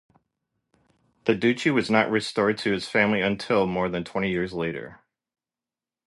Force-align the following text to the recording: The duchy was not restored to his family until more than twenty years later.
The 1.25 1.35
duchy 1.35 1.69
was 1.69 1.91
not 1.91 2.09
restored 2.09 2.57
to 2.57 2.71
his 2.71 2.87
family 2.89 3.21
until 3.21 3.67
more 3.67 3.87
than 3.87 4.03
twenty 4.03 4.31
years 4.31 4.51
later. 4.51 4.99